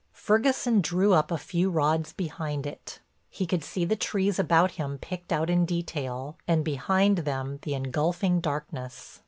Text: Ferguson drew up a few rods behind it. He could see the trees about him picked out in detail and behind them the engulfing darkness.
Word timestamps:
Ferguson 0.13 0.81
drew 0.81 1.13
up 1.13 1.29
a 1.29 1.37
few 1.37 1.69
rods 1.69 2.11
behind 2.11 2.65
it. 2.65 2.97
He 3.29 3.45
could 3.45 3.63
see 3.63 3.85
the 3.85 3.95
trees 3.95 4.39
about 4.39 4.71
him 4.71 4.97
picked 4.97 5.31
out 5.31 5.47
in 5.47 5.63
detail 5.63 6.39
and 6.47 6.65
behind 6.65 7.19
them 7.19 7.59
the 7.61 7.75
engulfing 7.75 8.39
darkness. 8.41 9.19